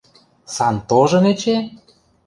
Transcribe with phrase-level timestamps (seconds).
[0.55, 1.57] –Сантожын эче?!